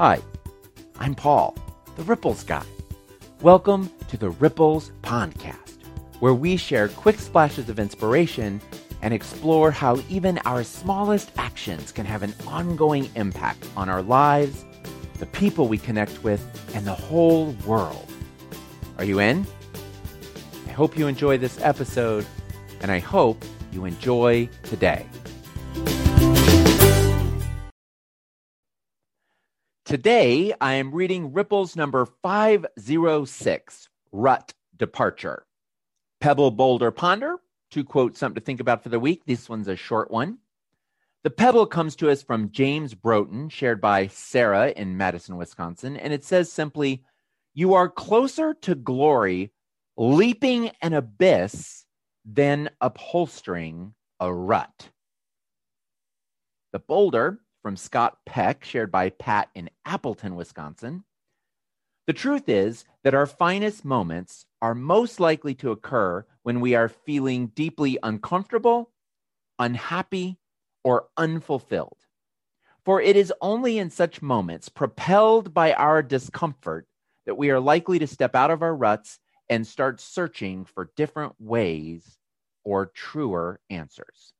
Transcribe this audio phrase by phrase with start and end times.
[0.00, 0.20] Hi,
[1.00, 1.56] I'm Paul,
[1.96, 2.62] the Ripples guy.
[3.42, 5.78] Welcome to the Ripples Podcast,
[6.20, 8.60] where we share quick splashes of inspiration
[9.02, 14.64] and explore how even our smallest actions can have an ongoing impact on our lives,
[15.18, 16.46] the people we connect with,
[16.76, 18.08] and the whole world.
[18.98, 19.44] Are you in?
[20.68, 22.24] I hope you enjoy this episode,
[22.82, 25.06] and I hope you enjoy today.
[29.88, 35.46] Today, I am reading Ripples number 506, Rut Departure.
[36.20, 37.36] Pebble, Boulder, Ponder,
[37.70, 39.22] to quote something to think about for the week.
[39.24, 40.40] This one's a short one.
[41.24, 46.12] The pebble comes to us from James Broughton, shared by Sarah in Madison, Wisconsin, and
[46.12, 47.02] it says simply,
[47.54, 49.52] You are closer to glory
[49.96, 51.86] leaping an abyss
[52.26, 54.90] than upholstering a rut.
[56.72, 61.04] The boulder from Scott Peck, shared by Pat in Appleton, Wisconsin.
[62.06, 66.88] The truth is that our finest moments are most likely to occur when we are
[66.88, 68.90] feeling deeply uncomfortable,
[69.58, 70.38] unhappy,
[70.82, 71.98] or unfulfilled.
[72.86, 76.86] For it is only in such moments, propelled by our discomfort,
[77.26, 79.18] that we are likely to step out of our ruts
[79.50, 82.16] and start searching for different ways
[82.64, 84.32] or truer answers.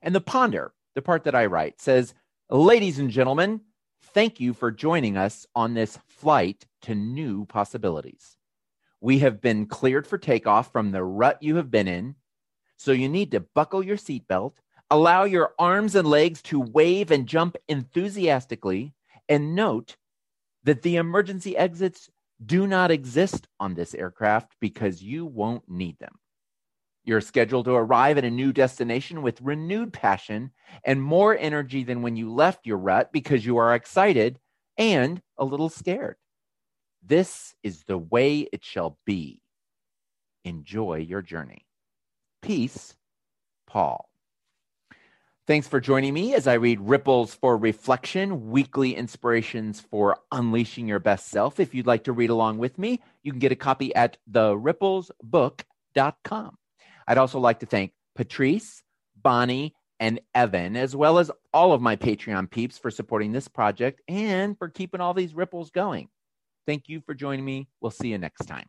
[0.00, 2.14] And the ponder the part that I write, says,
[2.50, 3.60] Ladies and gentlemen,
[4.12, 8.36] thank you for joining us on this flight to new possibilities.
[9.00, 12.16] We have been cleared for takeoff from the rut you have been in,
[12.76, 14.54] so you need to buckle your seatbelt,
[14.90, 18.92] allow your arms and legs to wave and jump enthusiastically,
[19.28, 19.96] and note
[20.64, 22.10] that the emergency exits
[22.44, 26.18] do not exist on this aircraft because you won't need them.
[27.04, 30.52] You're scheduled to arrive at a new destination with renewed passion
[30.84, 34.38] and more energy than when you left your rut because you are excited
[34.78, 36.16] and a little scared.
[37.04, 39.40] This is the way it shall be.
[40.44, 41.66] Enjoy your journey.
[42.40, 42.94] Peace,
[43.66, 44.08] Paul.
[45.48, 51.00] Thanks for joining me as I read Ripples for Reflection, weekly inspirations for unleashing your
[51.00, 51.58] best self.
[51.58, 56.58] If you'd like to read along with me, you can get a copy at theripplesbook.com.
[57.06, 58.82] I'd also like to thank Patrice,
[59.20, 64.00] Bonnie, and Evan, as well as all of my Patreon peeps for supporting this project
[64.08, 66.08] and for keeping all these ripples going.
[66.66, 67.68] Thank you for joining me.
[67.80, 68.66] We'll see you next time.